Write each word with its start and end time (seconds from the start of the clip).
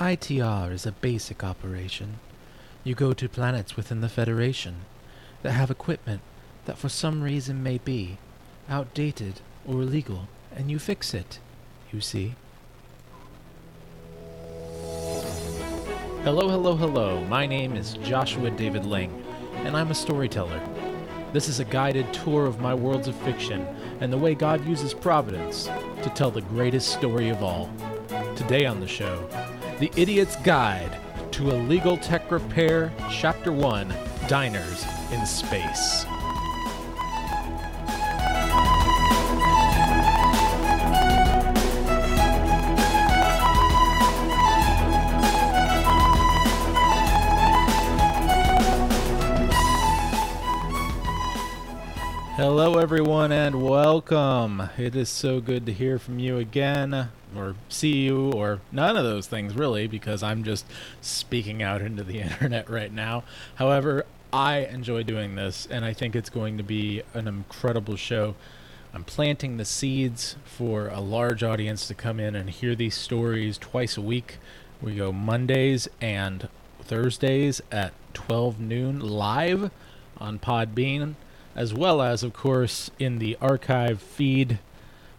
ITR 0.00 0.72
is 0.72 0.86
a 0.86 0.92
basic 0.92 1.44
operation. 1.44 2.20
You 2.84 2.94
go 2.94 3.12
to 3.12 3.28
planets 3.28 3.76
within 3.76 4.00
the 4.00 4.08
Federation 4.08 4.76
that 5.42 5.52
have 5.52 5.70
equipment 5.70 6.22
that 6.64 6.78
for 6.78 6.88
some 6.88 7.22
reason 7.22 7.62
may 7.62 7.76
be 7.76 8.16
outdated 8.66 9.42
or 9.68 9.82
illegal, 9.82 10.26
and 10.56 10.70
you 10.70 10.78
fix 10.78 11.12
it, 11.12 11.38
you 11.92 12.00
see. 12.00 12.34
Hello, 16.24 16.48
hello, 16.48 16.76
hello. 16.76 17.22
My 17.26 17.44
name 17.44 17.76
is 17.76 17.98
Joshua 18.02 18.50
David 18.50 18.86
Ling, 18.86 19.22
and 19.56 19.76
I'm 19.76 19.90
a 19.90 19.94
storyteller. 19.94 20.62
This 21.34 21.46
is 21.46 21.60
a 21.60 21.64
guided 21.66 22.10
tour 22.14 22.46
of 22.46 22.58
my 22.58 22.72
worlds 22.72 23.06
of 23.06 23.16
fiction 23.16 23.66
and 24.00 24.10
the 24.10 24.16
way 24.16 24.34
God 24.34 24.66
uses 24.66 24.94
Providence 24.94 25.66
to 26.02 26.10
tell 26.14 26.30
the 26.30 26.40
greatest 26.40 26.90
story 26.90 27.28
of 27.28 27.42
all. 27.42 27.68
Today 28.34 28.64
on 28.64 28.80
the 28.80 28.88
show, 28.88 29.28
The 29.80 29.90
Idiot's 29.96 30.36
Guide 30.36 30.94
to 31.30 31.52
Illegal 31.52 31.96
Tech 31.96 32.30
Repair, 32.30 32.92
Chapter 33.10 33.50
1 33.50 33.90
Diners 34.28 34.84
in 35.10 35.24
Space. 35.24 36.04
Hello, 52.36 52.76
everyone, 52.76 53.32
and 53.32 53.62
welcome. 53.62 54.68
It 54.76 54.94
is 54.94 55.08
so 55.08 55.40
good 55.40 55.64
to 55.64 55.72
hear 55.72 55.98
from 55.98 56.18
you 56.18 56.36
again, 56.36 57.08
or 57.36 57.54
see 57.68 57.98
you, 57.98 58.32
or 58.32 58.60
none 58.72 58.96
of 58.96 59.04
those 59.04 59.26
things, 59.26 59.54
really, 59.54 59.86
because 59.86 60.22
I'm 60.22 60.44
just 60.44 60.64
speaking 61.00 61.62
out 61.62 61.82
into 61.82 62.02
the 62.02 62.20
internet 62.20 62.68
right 62.68 62.92
now. 62.92 63.24
However, 63.56 64.06
I 64.32 64.58
enjoy 64.58 65.02
doing 65.02 65.34
this, 65.34 65.66
and 65.70 65.84
I 65.84 65.92
think 65.92 66.14
it's 66.14 66.30
going 66.30 66.56
to 66.58 66.62
be 66.62 67.02
an 67.14 67.26
incredible 67.26 67.96
show. 67.96 68.34
I'm 68.92 69.04
planting 69.04 69.56
the 69.56 69.64
seeds 69.64 70.36
for 70.44 70.88
a 70.88 71.00
large 71.00 71.42
audience 71.42 71.86
to 71.88 71.94
come 71.94 72.18
in 72.18 72.34
and 72.34 72.50
hear 72.50 72.74
these 72.74 72.94
stories 72.94 73.58
twice 73.58 73.96
a 73.96 74.02
week. 74.02 74.38
We 74.80 74.96
go 74.96 75.12
Mondays 75.12 75.88
and 76.00 76.48
Thursdays 76.80 77.60
at 77.70 77.92
12 78.14 78.58
noon 78.58 79.00
live 79.00 79.70
on 80.18 80.38
Podbean 80.38 81.14
as 81.54 81.74
well 81.74 82.00
as, 82.00 82.22
of 82.22 82.32
course, 82.32 82.90
in 82.98 83.18
the 83.18 83.36
archive 83.40 84.00
feed. 84.00 84.58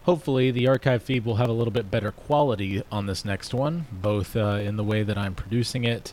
Hopefully, 0.04 0.50
the 0.50 0.66
archive 0.66 1.02
feed 1.02 1.24
will 1.24 1.36
have 1.36 1.48
a 1.48 1.52
little 1.52 1.72
bit 1.72 1.90
better 1.90 2.10
quality 2.10 2.82
on 2.90 3.06
this 3.06 3.24
next 3.24 3.54
one, 3.54 3.86
both 3.92 4.34
uh, 4.34 4.58
in 4.60 4.76
the 4.76 4.82
way 4.84 5.02
that 5.04 5.16
I'm 5.16 5.34
producing 5.34 5.84
it 5.84 6.12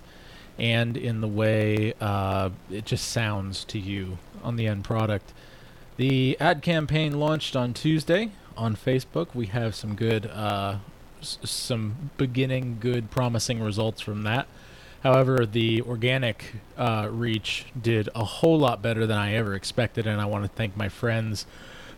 and 0.59 0.95
in 0.97 1.21
the 1.21 1.27
way 1.27 1.93
uh, 2.01 2.49
it 2.69 2.85
just 2.85 3.07
sounds 3.07 3.63
to 3.63 3.79
you 3.79 4.17
on 4.43 4.57
the 4.57 4.67
end 4.67 4.83
product. 4.83 5.33
The 5.97 6.37
ad 6.39 6.61
campaign 6.61 7.19
launched 7.19 7.55
on 7.55 7.73
Tuesday 7.73 8.31
on 8.55 8.75
Facebook. 8.75 9.33
We 9.33 9.47
have 9.47 9.73
some 9.73 9.95
good, 9.95 10.27
uh, 10.27 10.77
s- 11.21 11.39
some 11.43 12.11
beginning 12.17 12.77
good, 12.79 13.09
promising 13.09 13.61
results 13.61 14.01
from 14.01 14.23
that. 14.23 14.47
However, 15.01 15.45
the 15.45 15.81
organic 15.81 16.55
uh, 16.77 17.07
reach 17.09 17.65
did 17.81 18.09
a 18.13 18.25
whole 18.25 18.59
lot 18.59 18.81
better 18.81 19.07
than 19.07 19.17
I 19.17 19.33
ever 19.33 19.55
expected, 19.55 20.05
and 20.05 20.19
I 20.21 20.25
want 20.25 20.43
to 20.43 20.49
thank 20.49 20.75
my 20.75 20.89
friends 20.89 21.45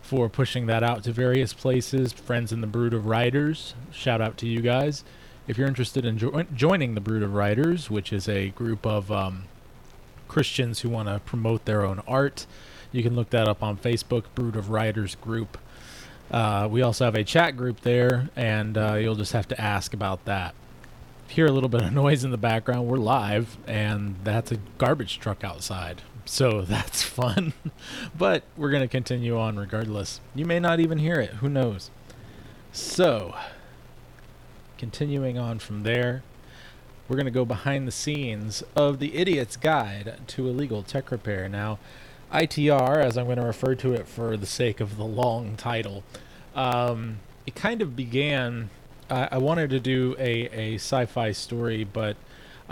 for 0.02 0.28
pushing 0.28 0.66
that 0.66 0.82
out 0.82 1.04
to 1.04 1.12
various 1.12 1.52
places. 1.54 2.12
Friends 2.12 2.52
in 2.52 2.60
the 2.60 2.66
Brood 2.66 2.92
of 2.92 3.06
Writers, 3.06 3.74
shout 3.90 4.20
out 4.20 4.36
to 4.38 4.46
you 4.46 4.60
guys. 4.60 5.04
If 5.46 5.56
you're 5.56 5.68
interested 5.68 6.04
in 6.04 6.18
jo- 6.18 6.44
joining 6.54 6.94
the 6.94 7.00
Brood 7.00 7.22
of 7.22 7.34
Writers, 7.34 7.90
which 7.90 8.12
is 8.12 8.28
a 8.28 8.50
group 8.50 8.86
of 8.86 9.10
um, 9.10 9.44
Christians 10.28 10.80
who 10.80 10.88
want 10.88 11.08
to 11.08 11.20
promote 11.20 11.64
their 11.64 11.84
own 11.84 12.02
art, 12.06 12.46
you 12.90 13.02
can 13.02 13.16
look 13.16 13.30
that 13.30 13.48
up 13.48 13.62
on 13.62 13.76
Facebook, 13.78 14.24
Brood 14.34 14.56
of 14.56 14.68
Writers 14.68 15.14
Group. 15.14 15.56
Uh, 16.30 16.68
we 16.70 16.82
also 16.82 17.04
have 17.04 17.14
a 17.14 17.24
chat 17.24 17.56
group 17.56 17.80
there, 17.80 18.28
and 18.36 18.76
uh, 18.76 18.94
you'll 18.94 19.14
just 19.14 19.32
have 19.32 19.48
to 19.48 19.60
ask 19.60 19.94
about 19.94 20.24
that 20.26 20.54
hear 21.32 21.46
a 21.46 21.50
little 21.50 21.68
bit 21.68 21.82
of 21.82 21.92
noise 21.94 22.24
in 22.24 22.30
the 22.30 22.36
background, 22.36 22.86
we're 22.86 22.98
live, 22.98 23.56
and 23.66 24.16
that's 24.22 24.52
a 24.52 24.58
garbage 24.78 25.18
truck 25.18 25.42
outside. 25.42 26.02
So 26.24 26.62
that's 26.62 27.02
fun. 27.02 27.52
but 28.16 28.42
we're 28.56 28.70
going 28.70 28.82
to 28.82 28.88
continue 28.88 29.38
on 29.38 29.58
regardless. 29.58 30.20
You 30.34 30.44
may 30.44 30.60
not 30.60 30.80
even 30.80 30.98
hear 30.98 31.20
it. 31.20 31.30
Who 31.34 31.48
knows? 31.48 31.90
So, 32.72 33.34
continuing 34.78 35.38
on 35.38 35.58
from 35.58 35.82
there, 35.82 36.22
we're 37.06 37.16
going 37.16 37.26
to 37.26 37.30
go 37.30 37.44
behind 37.44 37.86
the 37.86 37.92
scenes 37.92 38.62
of 38.74 38.98
The 38.98 39.14
Idiot's 39.14 39.56
Guide 39.56 40.20
to 40.28 40.48
Illegal 40.48 40.82
Tech 40.82 41.10
Repair. 41.10 41.48
Now, 41.48 41.78
ITR, 42.32 43.04
as 43.04 43.18
I'm 43.18 43.26
going 43.26 43.36
to 43.36 43.44
refer 43.44 43.74
to 43.74 43.92
it 43.92 44.08
for 44.08 44.38
the 44.38 44.46
sake 44.46 44.80
of 44.80 44.96
the 44.96 45.04
long 45.04 45.56
title, 45.56 46.02
um, 46.54 47.18
it 47.46 47.54
kind 47.54 47.82
of 47.82 47.94
began 47.94 48.70
I, 49.12 49.28
I 49.32 49.38
wanted 49.38 49.70
to 49.70 49.80
do 49.80 50.16
a, 50.18 50.48
a 50.48 50.74
sci-fi 50.76 51.32
story, 51.32 51.84
but 51.84 52.16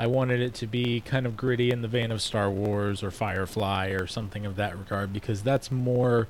I 0.00 0.06
wanted 0.06 0.40
it 0.40 0.54
to 0.54 0.66
be 0.66 1.02
kind 1.02 1.26
of 1.26 1.36
gritty 1.36 1.70
in 1.70 1.82
the 1.82 1.88
vein 1.88 2.10
of 2.10 2.22
Star 2.22 2.48
Wars 2.48 3.02
or 3.02 3.10
Firefly 3.10 3.88
or 3.88 4.06
something 4.06 4.46
of 4.46 4.56
that 4.56 4.78
regard 4.78 5.12
because 5.12 5.42
that's 5.42 5.70
more 5.70 6.26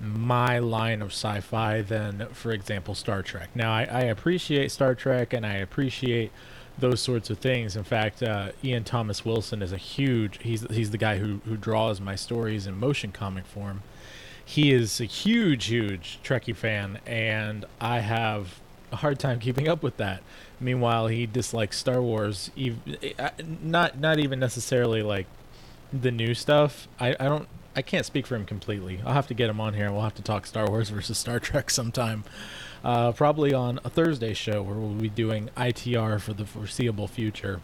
my 0.00 0.60
line 0.60 1.02
of 1.02 1.08
sci-fi 1.08 1.82
than, 1.82 2.28
for 2.28 2.52
example, 2.52 2.94
Star 2.94 3.24
Trek. 3.24 3.50
Now, 3.56 3.72
I, 3.72 3.88
I 3.90 4.00
appreciate 4.02 4.70
Star 4.70 4.94
Trek 4.94 5.32
and 5.32 5.44
I 5.44 5.54
appreciate 5.54 6.30
those 6.78 7.00
sorts 7.00 7.28
of 7.28 7.38
things. 7.38 7.74
In 7.74 7.82
fact, 7.82 8.22
uh, 8.22 8.52
Ian 8.62 8.84
Thomas 8.84 9.24
Wilson 9.24 9.62
is 9.62 9.72
a 9.72 9.78
huge. 9.78 10.40
He's 10.40 10.64
he's 10.70 10.92
the 10.92 10.96
guy 10.98 11.18
who 11.18 11.40
who 11.44 11.56
draws 11.56 12.00
my 12.00 12.14
stories 12.14 12.68
in 12.68 12.78
motion 12.78 13.10
comic 13.10 13.46
form. 13.46 13.82
He 14.44 14.70
is 14.70 15.00
a 15.00 15.06
huge, 15.06 15.64
huge 15.64 16.20
Trekkie 16.22 16.54
fan, 16.54 17.00
and 17.04 17.64
I 17.80 17.98
have 17.98 18.60
a 18.92 18.96
hard 18.96 19.18
time 19.18 19.38
keeping 19.38 19.68
up 19.68 19.82
with 19.82 19.96
that. 19.98 20.22
Meanwhile, 20.60 21.08
he 21.08 21.26
dislikes 21.26 21.78
Star 21.78 22.02
Wars, 22.02 22.50
not 23.62 23.98
not 23.98 24.18
even 24.18 24.38
necessarily 24.38 25.02
like 25.02 25.26
the 25.92 26.10
new 26.10 26.34
stuff. 26.34 26.88
I, 26.98 27.10
I 27.18 27.24
don't 27.24 27.48
I 27.76 27.82
can't 27.82 28.04
speak 28.04 28.26
for 28.26 28.34
him 28.34 28.44
completely. 28.44 29.00
I'll 29.04 29.14
have 29.14 29.28
to 29.28 29.34
get 29.34 29.48
him 29.48 29.60
on 29.60 29.74
here 29.74 29.86
and 29.86 29.94
we'll 29.94 30.02
have 30.02 30.16
to 30.16 30.22
talk 30.22 30.46
Star 30.46 30.68
Wars 30.68 30.90
versus 30.90 31.18
Star 31.18 31.38
Trek 31.38 31.70
sometime. 31.70 32.24
Uh, 32.82 33.12
probably 33.12 33.52
on 33.52 33.80
a 33.84 33.90
Thursday 33.90 34.34
show 34.34 34.62
where 34.62 34.76
we'll 34.76 34.94
be 34.94 35.08
doing 35.08 35.50
ITR 35.56 36.20
for 36.20 36.32
the 36.32 36.44
foreseeable 36.44 37.08
future. 37.08 37.60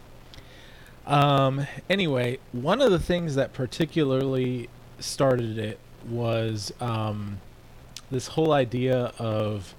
Um, 1.05 1.67
anyway, 1.89 2.39
one 2.51 2.81
of 2.81 2.91
the 2.91 2.99
things 2.99 3.35
that 3.35 3.53
particularly 3.53 4.69
started 4.99 5.57
it 5.57 5.79
was 6.07 6.73
um, 6.79 7.39
this 8.09 8.27
whole 8.27 8.51
idea 8.51 9.11
of 9.19 9.75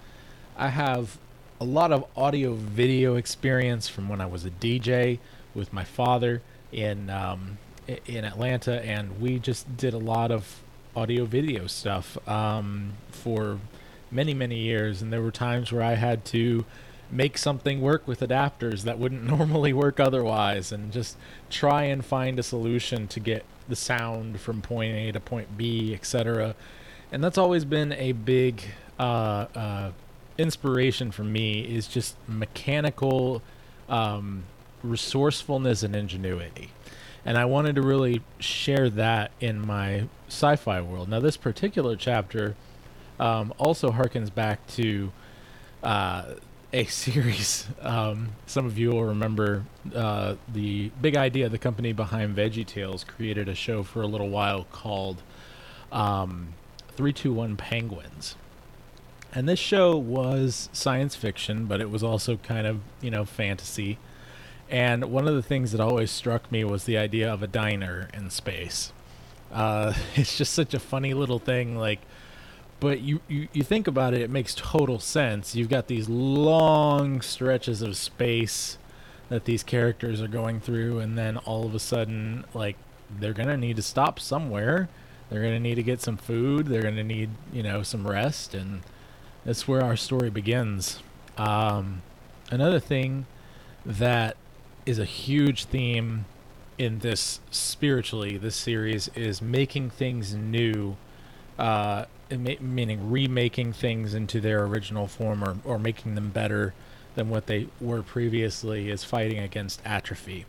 I 0.57 0.69
have 0.69 1.19
a 1.61 1.65
lot 1.65 1.93
of 1.93 2.05
audio 2.17 2.55
video 2.55 3.17
experience 3.17 3.89
from 3.89 4.09
when 4.09 4.21
I 4.21 4.27
was 4.27 4.45
a 4.45 4.51
DJ 4.51 5.19
with 5.55 5.73
my 5.73 5.85
father 5.85 6.43
in 6.73 7.09
um, 7.11 7.59
in 8.07 8.25
Atlanta, 8.25 8.85
and 8.85 9.21
we 9.21 9.39
just 9.39 9.77
did 9.77 9.95
a 9.95 9.99
lot 9.99 10.31
of 10.31 10.63
audio 10.95 11.25
video 11.25 11.67
stuff 11.67 12.17
um, 12.29 12.93
for 13.11 13.59
many 14.11 14.35
many 14.35 14.59
years. 14.59 15.01
And 15.01 15.13
there 15.13 15.23
were 15.23 15.31
times 15.31 15.73
where 15.73 15.83
I 15.83 15.95
had 15.95 16.25
to 16.27 16.65
make 17.11 17.39
something 17.39 17.81
work 17.81 18.07
with 18.07 18.21
adapters 18.21 18.83
that 18.83 18.99
wouldn't 18.99 19.25
normally 19.39 19.73
work 19.73 19.99
otherwise, 19.99 20.73
and 20.73 20.93
just 20.93 21.17
try 21.49 21.85
and 21.85 22.05
find 22.05 22.39
a 22.39 22.43
solution 22.43 23.07
to 23.09 23.21
get 23.21 23.45
the 23.69 23.77
sound 23.77 24.41
from 24.41 24.61
point 24.61 24.95
A 24.95 25.13
to 25.13 25.21
point 25.21 25.57
B, 25.57 25.95
etc. 25.95 26.55
And 27.11 27.25
that's 27.25 27.39
always 27.39 27.65
been 27.65 27.93
a 27.93 28.13
big 28.13 28.63
uh, 28.99 29.47
uh, 29.55 29.91
inspiration 30.39 31.11
for 31.11 31.25
me 31.25 31.61
is 31.61 31.87
just 31.87 32.17
mechanical 32.29 33.43
um, 33.89 34.45
resourcefulness 34.83 35.83
and 35.83 35.95
ingenuity. 35.95 36.71
And 37.25 37.37
I 37.37 37.45
wanted 37.45 37.75
to 37.77 37.83
really 37.83 38.23
share 38.39 38.89
that 38.91 39.33
in 39.41 39.67
my 39.67 40.09
sci 40.29 40.57
fi 40.57 40.81
world. 40.81 41.09
Now, 41.09 41.21
this 41.21 41.37
particular 41.37 41.97
chapter 41.97 42.55
um, 43.19 43.53
also 43.59 43.91
harkens 43.91 44.33
back 44.33 44.65
to 44.69 45.13
uh, 45.83 46.35
a 46.73 46.85
series. 46.87 47.67
Um, 47.81 48.31
some 48.47 48.67
of 48.67 48.79
you 48.79 48.91
will 48.91 49.05
remember 49.05 49.65
uh, 49.95 50.37
the 50.47 50.91
big 51.01 51.17
idea 51.17 51.49
the 51.49 51.59
company 51.59 51.93
behind 51.93 52.37
Veggie 52.37 52.67
Tales 52.67 53.03
created 53.03 53.49
a 53.49 53.55
show 53.55 53.83
for 53.83 54.03
a 54.03 54.07
little 54.07 54.29
while 54.29 54.65
called 54.71 55.23
um, 55.91 56.49
321 56.97 57.57
Penguins 57.57 58.37
and 59.37 59.47
this 59.47 59.59
show 59.59 59.95
was 59.99 60.71
science 60.73 61.15
fiction, 61.15 61.67
but 61.67 61.83
it 61.83 61.91
was 61.91 62.03
also 62.03 62.39
kind 62.39 62.67
of, 62.67 62.81
you 63.03 63.11
know, 63.11 63.27
fantasy. 63.27 63.99
And 64.71 65.13
one 65.13 65.29
of 65.29 65.35
the 65.35 65.43
things 65.43 65.73
that 65.73 65.81
always 65.81 66.11
struck 66.11 66.51
me 66.51 66.65
was 66.65 66.85
the 66.85 66.97
idea 66.97 67.31
of 67.31 67.43
a 67.43 67.47
diner 67.47 68.09
in 68.15 68.31
space. 68.31 68.95
Uh, 69.53 69.93
it's 70.15 70.39
just 70.39 70.55
such 70.55 70.73
a 70.73 70.79
funny 70.79 71.13
little 71.13 71.39
thing, 71.39 71.77
like, 71.77 72.01
but 72.81 73.03
you, 73.03 73.21
you, 73.29 73.49
you 73.53 73.63
think 73.63 73.87
about 73.87 74.15
it, 74.15 74.23
it 74.23 74.31
makes 74.31 74.55
total 74.55 74.99
sense. 74.99 75.55
You've 75.55 75.69
got 75.69 75.87
these 75.87 76.09
long 76.09 77.21
stretches 77.21 77.83
of 77.83 77.99
space 77.99 78.79
that 79.29 79.45
these 79.45 79.63
characters 79.63 80.23
are 80.23 80.29
going 80.29 80.61
through 80.61 81.01
and 81.01 81.19
then 81.19 81.37
all 81.37 81.67
of 81.67 81.75
a 81.75 81.79
sudden 81.79 82.47
like 82.55 82.77
they're 83.21 83.35
going 83.35 83.49
to 83.49 83.57
need 83.59 83.77
to 83.77 83.83
stop 83.83 84.19
somewhere. 84.19 84.89
They're 85.29 85.43
going 85.43 85.55
to 85.55 85.61
need 85.61 85.75
to 85.75 85.83
get 85.83 86.01
some 86.01 86.17
food, 86.17 86.69
they're 86.69 86.81
going 86.81 86.97
to 86.97 87.05
need, 87.05 87.29
you 87.53 87.63
know, 87.63 87.83
some 87.83 88.07
rest 88.07 88.55
and 88.55 88.81
that's 89.47 89.67
where 89.69 89.83
our 89.83 89.97
story 89.97 90.29
begins. 90.29 91.01
Um, 91.39 92.03
another 92.51 92.81
thing 92.81 93.27
that 93.87 94.37
is 94.85 94.99
a 94.99 95.05
huge 95.05 95.65
theme 95.65 96.27
in 96.77 96.99
this 96.99 97.41
spiritually 97.51 98.37
this 98.37 98.55
series 98.55 99.09
is 99.15 99.41
making 99.41 99.89
things 99.89 100.35
new 100.35 100.95
uh 101.59 102.05
meaning 102.31 103.11
remaking 103.11 103.73
things 103.73 104.13
into 104.13 104.41
their 104.43 104.65
original 104.65 105.07
form 105.07 105.43
or, 105.43 105.57
or 105.65 105.79
making 105.79 106.17
them 106.17 106.29
better 106.29 106.75
than 107.15 107.31
what 107.31 107.47
they 107.47 107.67
were 107.81 108.03
previously 108.03 108.91
is 108.91 109.03
fighting 109.03 109.39
against 109.39 109.81
atrophy. 109.87 110.45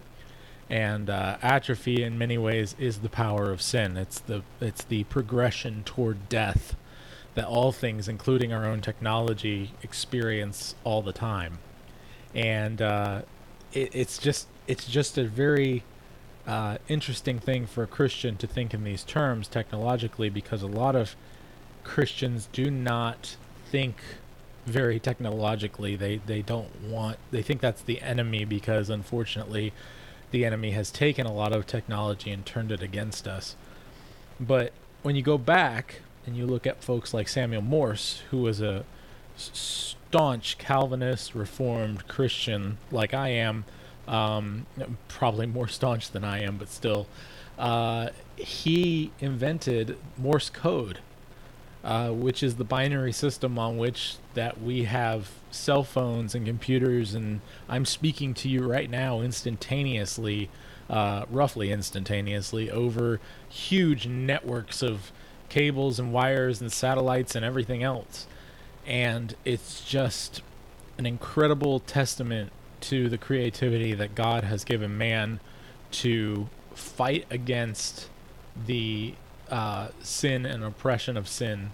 And 0.69 1.09
uh, 1.09 1.37
atrophy 1.41 2.03
in 2.03 2.17
many 2.17 2.37
ways 2.37 2.75
is 2.77 2.99
the 2.99 3.09
power 3.09 3.51
of 3.51 3.61
sin. 3.61 3.95
It's 3.95 4.19
the 4.19 4.41
it's 4.59 4.83
the 4.83 5.05
progression 5.05 5.83
toward 5.85 6.27
death 6.27 6.75
that 7.37 7.45
all 7.45 7.71
things 7.71 8.07
including 8.07 8.51
our 8.51 8.65
own 8.65 8.81
technology 8.81 9.71
experience 9.83 10.75
all 10.83 11.01
the 11.01 11.13
time 11.13 11.59
and 12.35 12.81
uh, 12.81 13.21
it, 13.73 13.89
it's 13.93 14.17
just 14.17 14.47
it's 14.67 14.87
just 14.87 15.17
a 15.17 15.23
very 15.23 15.83
uh, 16.45 16.77
interesting 16.87 17.39
thing 17.39 17.65
for 17.65 17.83
a 17.83 17.87
Christian 17.87 18.37
to 18.37 18.47
think 18.47 18.73
in 18.73 18.83
these 18.83 19.03
terms 19.03 19.47
technologically 19.47 20.29
because 20.29 20.61
a 20.61 20.67
lot 20.67 20.95
of 20.95 21.15
Christians 21.83 22.47
do 22.51 22.71
not 22.71 23.35
think 23.69 23.97
very 24.65 24.99
technologically. 24.99 25.95
They 25.95 26.17
they 26.17 26.41
don't 26.41 26.81
want 26.81 27.17
they 27.31 27.41
think 27.41 27.61
that's 27.61 27.81
the 27.81 28.01
enemy 28.01 28.45
because 28.45 28.89
unfortunately 28.89 29.73
the 30.31 30.45
enemy 30.45 30.71
has 30.71 30.91
taken 30.91 31.25
a 31.25 31.33
lot 31.33 31.53
of 31.53 31.65
technology 31.65 32.31
and 32.31 32.45
turned 32.45 32.71
it 32.71 32.81
against 32.81 33.27
us. 33.27 33.55
But 34.39 34.73
when 35.03 35.15
you 35.15 35.21
go 35.21 35.37
back 35.37 36.01
and 36.27 36.35
you 36.35 36.45
look 36.45 36.67
at 36.67 36.83
folks 36.83 37.13
like 37.13 37.29
Samuel 37.29 37.61
Morse, 37.61 38.21
who 38.29 38.39
was 38.39 38.61
a 38.61 38.83
staunch 39.37 40.57
Calvinist 40.57 41.33
Reformed 41.33 42.07
Christian 42.07 42.77
like 42.91 43.13
I 43.13 43.29
am, 43.29 43.63
um, 44.07 44.65
probably 45.07 45.45
more 45.45 45.69
staunch 45.69 46.11
than 46.11 46.25
I 46.25 46.41
am, 46.43 46.57
but 46.57 46.67
still, 46.67 47.07
uh, 47.57 48.09
he 48.35 49.11
invented 49.19 49.97
Morse 50.17 50.49
code, 50.49 50.99
uh, 51.83 52.09
which 52.09 52.43
is 52.43 52.57
the 52.57 52.65
binary 52.65 53.13
system 53.13 53.57
on 53.57 53.77
which 53.77 54.17
that 54.33 54.61
we 54.61 54.83
have 54.83 55.29
cell 55.49 55.83
phones 55.83 56.35
and 56.35 56.45
computers, 56.45 57.15
and 57.15 57.39
I'm 57.69 57.85
speaking 57.85 58.33
to 58.35 58.49
you 58.49 58.67
right 58.67 58.89
now 58.89 59.21
instantaneously, 59.21 60.49
uh, 60.89 61.25
roughly 61.29 61.71
instantaneously, 61.71 62.69
over 62.69 63.21
huge 63.49 64.07
networks 64.07 64.81
of 64.83 65.11
cables 65.49 65.99
and 65.99 66.13
wires 66.13 66.61
and 66.61 66.71
satellites 66.71 67.35
and 67.35 67.45
everything 67.45 67.83
else. 67.83 68.27
And 68.85 69.35
it's 69.43 69.83
just 69.83 70.41
an 70.97 71.05
incredible 71.05 71.79
testament 71.79 72.51
to 72.79 73.09
the 73.09 73.17
creativity 73.17 73.93
that 73.93 74.15
God 74.15 74.43
has 74.43 74.63
given 74.63 74.97
man 74.97 75.39
to 75.91 76.49
fight 76.73 77.25
against 77.29 78.09
the 78.65 79.13
uh, 79.49 79.89
sin 80.01 80.45
and 80.45 80.63
oppression 80.63 81.17
of 81.17 81.27
sin 81.27 81.71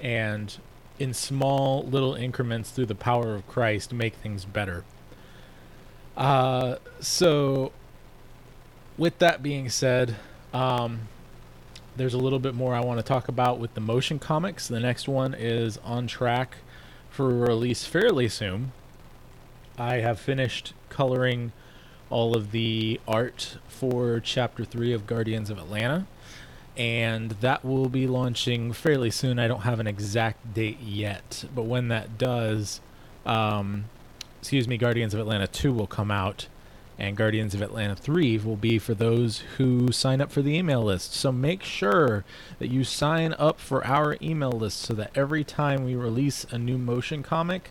and 0.00 0.58
in 0.98 1.14
small 1.14 1.84
little 1.84 2.14
increments 2.14 2.70
through 2.70 2.86
the 2.86 2.94
power 2.94 3.34
of 3.34 3.46
Christ 3.48 3.92
make 3.92 4.14
things 4.14 4.44
better. 4.44 4.84
Uh, 6.16 6.76
so, 7.00 7.72
with 8.98 9.18
that 9.18 9.42
being 9.42 9.70
said, 9.70 10.16
um, 10.52 11.08
there's 11.96 12.14
a 12.14 12.18
little 12.18 12.38
bit 12.38 12.54
more 12.54 12.74
I 12.74 12.80
want 12.80 12.98
to 12.98 13.02
talk 13.02 13.28
about 13.28 13.58
with 13.58 13.74
the 13.74 13.80
motion 13.80 14.18
comics. 14.18 14.68
The 14.68 14.80
next 14.80 15.08
one 15.08 15.34
is 15.34 15.78
on 15.78 16.06
track 16.06 16.56
for 17.10 17.28
release 17.28 17.84
fairly 17.84 18.28
soon. 18.28 18.72
I 19.78 19.96
have 19.96 20.18
finished 20.18 20.74
coloring 20.88 21.52
all 22.10 22.36
of 22.36 22.52
the 22.52 23.00
art 23.08 23.56
for 23.68 24.20
chapter 24.20 24.64
3 24.64 24.92
of 24.92 25.06
Guardians 25.06 25.50
of 25.50 25.58
Atlanta 25.58 26.06
and 26.76 27.32
that 27.32 27.64
will 27.64 27.88
be 27.88 28.06
launching 28.06 28.72
fairly 28.72 29.10
soon. 29.10 29.38
I 29.38 29.46
don't 29.46 29.60
have 29.60 29.80
an 29.80 29.86
exact 29.86 30.54
date 30.54 30.80
yet, 30.80 31.44
but 31.54 31.64
when 31.64 31.88
that 31.88 32.16
does, 32.16 32.80
um, 33.26 33.84
excuse 34.40 34.66
me, 34.66 34.78
Guardians 34.78 35.12
of 35.12 35.20
Atlanta 35.20 35.46
2 35.46 35.72
will 35.72 35.86
come 35.86 36.10
out, 36.10 36.46
and 36.98 37.16
Guardians 37.16 37.54
of 37.54 37.62
Atlanta 37.62 37.96
3 37.96 38.38
will 38.38 38.56
be 38.56 38.78
for 38.78 38.94
those 38.94 39.40
who 39.56 39.90
sign 39.92 40.20
up 40.20 40.30
for 40.30 40.42
the 40.42 40.56
email 40.56 40.82
list. 40.82 41.14
So 41.14 41.32
make 41.32 41.62
sure 41.62 42.24
that 42.58 42.70
you 42.70 42.84
sign 42.84 43.34
up 43.38 43.58
for 43.58 43.84
our 43.86 44.16
email 44.20 44.52
list 44.52 44.80
so 44.80 44.94
that 44.94 45.10
every 45.14 45.44
time 45.44 45.84
we 45.84 45.94
release 45.94 46.44
a 46.50 46.58
new 46.58 46.78
motion 46.78 47.22
comic, 47.22 47.70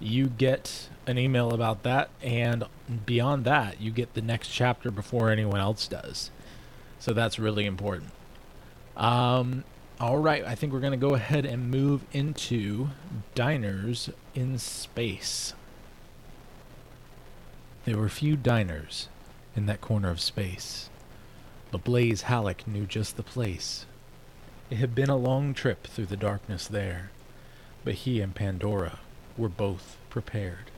you 0.00 0.26
get 0.26 0.88
an 1.06 1.18
email 1.18 1.52
about 1.52 1.82
that, 1.82 2.08
and 2.22 2.64
beyond 3.06 3.44
that, 3.44 3.80
you 3.80 3.90
get 3.90 4.14
the 4.14 4.22
next 4.22 4.48
chapter 4.48 4.90
before 4.90 5.30
anyone 5.30 5.60
else 5.60 5.86
does. 5.86 6.30
So 6.98 7.12
that's 7.12 7.38
really 7.38 7.66
important. 7.66 8.10
Um, 8.96 9.64
all 10.00 10.18
right, 10.18 10.44
I 10.44 10.54
think 10.54 10.72
we're 10.72 10.80
going 10.80 10.98
to 10.98 11.08
go 11.08 11.14
ahead 11.14 11.44
and 11.44 11.70
move 11.70 12.04
into 12.12 12.88
diners 13.34 14.10
in 14.34 14.58
space. 14.58 15.54
There 17.84 17.98
were 17.98 18.08
few 18.08 18.34
diners 18.36 19.08
in 19.54 19.66
that 19.66 19.82
corner 19.82 20.08
of 20.08 20.18
space, 20.18 20.88
but 21.70 21.84
Blaze 21.84 22.22
Halleck 22.22 22.66
knew 22.66 22.86
just 22.86 23.18
the 23.18 23.22
place. 23.22 23.84
It 24.70 24.76
had 24.76 24.94
been 24.94 25.10
a 25.10 25.16
long 25.16 25.52
trip 25.52 25.86
through 25.86 26.06
the 26.06 26.16
darkness 26.16 26.66
there, 26.66 27.10
but 27.84 27.94
he 27.94 28.22
and 28.22 28.34
Pandora 28.34 29.00
were 29.36 29.50
both 29.50 29.98
prepared. 30.08 30.70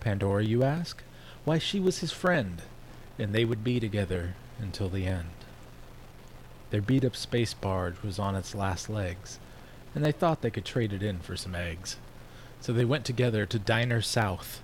Pandora, 0.00 0.44
you 0.44 0.62
ask? 0.62 1.02
Why, 1.46 1.56
she 1.56 1.80
was 1.80 2.00
his 2.00 2.12
friend, 2.12 2.60
and 3.18 3.32
they 3.32 3.46
would 3.46 3.64
be 3.64 3.80
together 3.80 4.34
until 4.58 4.90
the 4.90 5.06
end. 5.06 5.30
Their 6.68 6.82
beat 6.82 7.06
up 7.06 7.16
space 7.16 7.54
barge 7.54 8.02
was 8.02 8.18
on 8.18 8.36
its 8.36 8.54
last 8.54 8.90
legs, 8.90 9.38
and 9.94 10.04
they 10.04 10.12
thought 10.12 10.42
they 10.42 10.50
could 10.50 10.66
trade 10.66 10.92
it 10.92 11.02
in 11.02 11.20
for 11.20 11.38
some 11.38 11.54
eggs. 11.54 11.96
So 12.60 12.74
they 12.74 12.84
went 12.84 13.06
together 13.06 13.46
to 13.46 13.58
Diner 13.58 14.02
South 14.02 14.60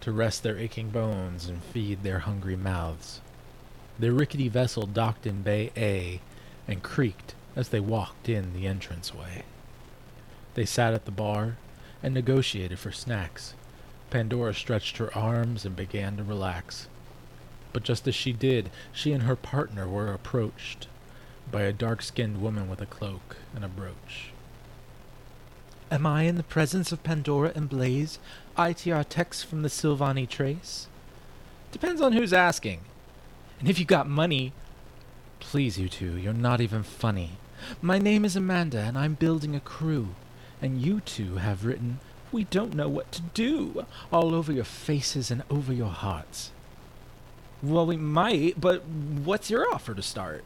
to 0.00 0.12
rest 0.12 0.42
their 0.42 0.58
aching 0.58 0.90
bones 0.90 1.48
and 1.48 1.62
feed 1.62 2.02
their 2.02 2.20
hungry 2.20 2.56
mouths. 2.56 3.20
Their 3.98 4.12
rickety 4.12 4.48
vessel 4.48 4.86
docked 4.86 5.26
in 5.26 5.42
Bay 5.42 5.70
A 5.76 6.20
and 6.66 6.82
creaked 6.82 7.34
as 7.56 7.68
they 7.68 7.80
walked 7.80 8.28
in 8.28 8.52
the 8.52 8.66
entranceway. 8.66 9.44
They 10.54 10.64
sat 10.64 10.94
at 10.94 11.04
the 11.04 11.10
bar 11.10 11.56
and 12.02 12.12
negotiated 12.12 12.78
for 12.78 12.92
snacks. 12.92 13.54
Pandora 14.10 14.54
stretched 14.54 14.98
her 14.98 15.16
arms 15.16 15.64
and 15.64 15.74
began 15.74 16.16
to 16.16 16.22
relax. 16.22 16.88
But 17.72 17.82
just 17.82 18.06
as 18.06 18.14
she 18.14 18.32
did, 18.32 18.70
she 18.92 19.12
and 19.12 19.24
her 19.24 19.36
partner 19.36 19.88
were 19.88 20.12
approached 20.12 20.86
by 21.50 21.62
a 21.62 21.72
dark 21.72 22.02
skinned 22.02 22.40
woman 22.40 22.68
with 22.68 22.80
a 22.80 22.86
cloak 22.86 23.36
and 23.54 23.64
a 23.64 23.68
brooch. 23.68 24.33
Am 25.90 26.06
I 26.06 26.22
in 26.22 26.36
the 26.36 26.42
presence 26.42 26.92
of 26.92 27.02
Pandora 27.02 27.52
and 27.54 27.68
Blaze, 27.68 28.18
ITR 28.56 29.04
techs 29.06 29.42
from 29.42 29.62
the 29.62 29.68
Silvani 29.68 30.26
Trace? 30.26 30.88
Depends 31.72 32.00
on 32.00 32.12
who's 32.12 32.32
asking. 32.32 32.80
And 33.60 33.68
if 33.68 33.78
you 33.78 33.84
got 33.84 34.08
money, 34.08 34.52
please, 35.40 35.78
you 35.78 35.90
two, 35.90 36.16
you're 36.16 36.32
not 36.32 36.62
even 36.62 36.82
funny. 36.82 37.32
My 37.82 37.98
name 37.98 38.24
is 38.24 38.34
Amanda, 38.34 38.78
and 38.78 38.96
I'm 38.96 39.14
building 39.14 39.54
a 39.54 39.60
crew. 39.60 40.08
And 40.62 40.80
you 40.80 41.00
two 41.00 41.36
have 41.36 41.66
written, 41.66 42.00
We 42.32 42.44
don't 42.44 42.74
know 42.74 42.88
what 42.88 43.12
to 43.12 43.22
do, 43.34 43.84
all 44.10 44.34
over 44.34 44.52
your 44.52 44.64
faces 44.64 45.30
and 45.30 45.42
over 45.50 45.72
your 45.72 45.90
hearts. 45.90 46.50
Well, 47.62 47.86
we 47.86 47.98
might, 47.98 48.58
but 48.58 48.84
what's 48.86 49.50
your 49.50 49.72
offer 49.72 49.94
to 49.94 50.02
start? 50.02 50.44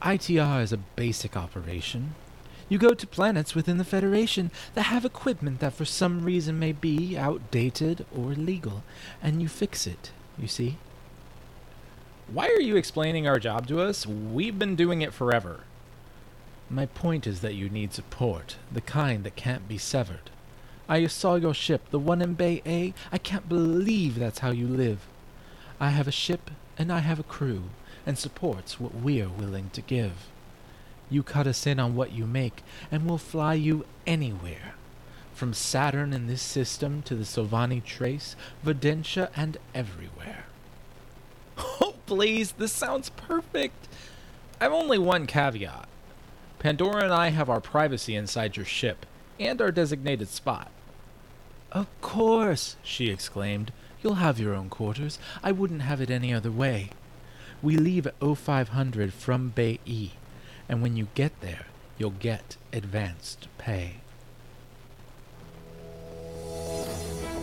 ITR 0.00 0.62
is 0.62 0.72
a 0.72 0.76
basic 0.76 1.36
operation. 1.36 2.14
You 2.68 2.78
go 2.78 2.94
to 2.94 3.06
planets 3.06 3.54
within 3.54 3.76
the 3.78 3.84
Federation 3.84 4.50
that 4.74 4.82
have 4.82 5.04
equipment 5.04 5.60
that 5.60 5.74
for 5.74 5.84
some 5.84 6.24
reason 6.24 6.58
may 6.58 6.72
be 6.72 7.16
outdated 7.16 8.06
or 8.16 8.32
illegal, 8.32 8.82
and 9.22 9.42
you 9.42 9.48
fix 9.48 9.86
it, 9.86 10.12
you 10.38 10.48
see? 10.48 10.78
Why 12.26 12.48
are 12.48 12.60
you 12.60 12.76
explaining 12.76 13.28
our 13.28 13.38
job 13.38 13.66
to 13.68 13.80
us? 13.80 14.06
We've 14.06 14.58
been 14.58 14.76
doing 14.76 15.02
it 15.02 15.12
forever. 15.12 15.64
My 16.70 16.86
point 16.86 17.26
is 17.26 17.40
that 17.40 17.54
you 17.54 17.68
need 17.68 17.92
support, 17.92 18.56
the 18.72 18.80
kind 18.80 19.24
that 19.24 19.36
can't 19.36 19.68
be 19.68 19.76
severed. 19.76 20.30
I 20.88 21.06
saw 21.06 21.34
your 21.34 21.54
ship, 21.54 21.90
the 21.90 21.98
one 21.98 22.22
in 22.22 22.34
Bay 22.34 22.62
A. 22.64 22.94
I 23.12 23.18
can't 23.18 23.48
believe 23.48 24.18
that's 24.18 24.38
how 24.38 24.50
you 24.50 24.66
live. 24.66 25.06
I 25.78 25.90
have 25.90 26.08
a 26.08 26.12
ship, 26.12 26.50
and 26.78 26.90
I 26.90 27.00
have 27.00 27.20
a 27.20 27.24
crew 27.24 27.64
and 28.06 28.18
supports 28.18 28.80
what 28.80 28.94
we're 28.94 29.28
willing 29.28 29.70
to 29.74 29.82
give. 29.82 30.28
You 31.14 31.22
cut 31.22 31.46
us 31.46 31.64
in 31.64 31.78
on 31.78 31.94
what 31.94 32.10
you 32.10 32.26
make, 32.26 32.64
and 32.90 33.06
we'll 33.06 33.18
fly 33.18 33.54
you 33.54 33.86
anywhere. 34.04 34.74
from 35.32 35.54
Saturn 35.54 36.12
in 36.12 36.26
this 36.26 36.42
system 36.42 37.02
to 37.02 37.14
the 37.14 37.22
Sylvani 37.22 37.84
Trace, 37.84 38.34
Videntia, 38.66 39.30
and 39.36 39.56
everywhere. 39.72 40.46
Oh, 41.80 41.94
please, 42.06 42.52
this 42.52 42.72
sounds 42.72 43.10
perfect. 43.10 43.86
I've 44.60 44.72
only 44.72 44.98
one 44.98 45.26
caveat. 45.28 45.86
Pandora 46.58 47.04
and 47.04 47.12
I 47.12 47.28
have 47.28 47.48
our 47.48 47.60
privacy 47.60 48.16
inside 48.16 48.56
your 48.56 48.66
ship, 48.66 49.06
and 49.38 49.62
our 49.62 49.70
designated 49.70 50.28
spot. 50.28 50.68
Of 51.70 51.86
course, 52.00 52.74
she 52.82 53.08
exclaimed. 53.08 53.72
You'll 54.02 54.16
have 54.16 54.40
your 54.40 54.54
own 54.54 54.68
quarters. 54.68 55.20
I 55.44 55.52
wouldn't 55.52 55.82
have 55.82 56.00
it 56.00 56.10
any 56.10 56.34
other 56.34 56.50
way. 56.50 56.90
We 57.62 57.76
leave 57.76 58.08
at 58.08 58.14
0500 58.20 59.12
from 59.14 59.50
Bay 59.50 59.78
E, 59.86 60.10
and 60.68 60.82
when 60.82 60.96
you 60.96 61.08
get 61.14 61.40
there, 61.40 61.66
you'll 61.98 62.10
get 62.10 62.56
advanced 62.72 63.48
pay. 63.58 63.94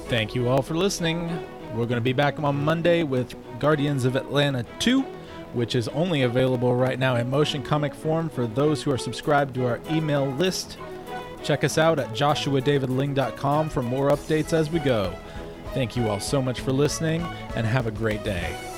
Thank 0.08 0.36
you 0.36 0.50
all 0.50 0.62
for 0.62 0.75
listening. 0.75 1.30
We're 1.74 1.86
going 1.86 1.96
to 1.96 2.01
be 2.01 2.13
back 2.13 2.40
on 2.40 2.66
Monday 2.66 3.04
with 3.04 3.34
Guardians 3.60 4.04
of 4.04 4.18
Atlanta 4.18 4.66
2, 4.80 5.01
which 5.54 5.74
is 5.74 5.88
only 5.90 6.24
available 6.24 6.75
right 6.75 7.00
now 7.00 7.16
in 7.16 7.30
motion 7.30 7.63
comic 7.63 7.94
form 7.94 8.30
for 8.30 8.46
those 8.46 8.84
who 8.84 8.92
are 8.92 8.98
subscribed 8.98 9.56
to 9.56 9.66
our 9.66 9.80
email 9.90 10.25
list. 10.25 10.78
Check 11.44 11.63
us 11.63 11.78
out 11.78 11.98
at 11.98 12.10
joshuadavidling.com 12.10 13.70
for 13.70 13.82
more 13.82 14.10
updates 14.10 14.51
as 14.54 14.70
we 14.70 14.80
go. 14.80 15.16
Thank 15.74 15.96
you 15.96 16.10
all 16.10 16.20
so 16.20 16.42
much 16.42 16.60
for 16.60 16.74
listening, 16.74 17.22
and 17.56 17.66
have 17.66 17.88
a 17.88 17.92
great 17.92 18.24
day. 18.25 18.71